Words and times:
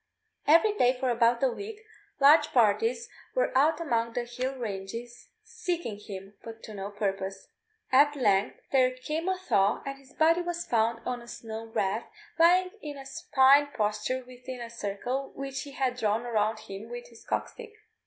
Every 0.47 0.73
day 0.75 0.93
for 0.99 1.11
about 1.11 1.43
a 1.43 1.49
week 1.49 1.79
large 2.19 2.47
parties 2.53 3.07
were 3.35 3.55
out 3.55 3.79
among 3.79 4.13
the 4.13 4.23
hill 4.23 4.55
ranges 4.55 5.29
seeking 5.43 5.99
him, 5.99 6.33
but 6.43 6.63
to 6.63 6.73
no 6.73 6.89
purpose. 6.89 7.49
At 7.91 8.15
length 8.15 8.61
there 8.71 8.89
came 8.95 9.29
a 9.29 9.37
thaw, 9.37 9.83
and 9.85 9.99
his 9.99 10.13
body 10.13 10.41
was 10.41 10.65
found 10.65 11.05
on 11.05 11.21
a 11.21 11.27
snow 11.27 11.65
wreath, 11.67 12.05
lying 12.39 12.71
in 12.81 12.97
a 12.97 13.05
supine 13.05 13.67
posture 13.77 14.23
within 14.25 14.59
a 14.59 14.71
circle 14.71 15.33
which 15.35 15.61
he 15.61 15.71
had 15.73 15.97
drawn 15.97 16.25
around 16.25 16.61
him 16.61 16.89
with 16.89 17.09
his 17.09 17.23
cock 17.23 17.47
stick. 17.49 17.73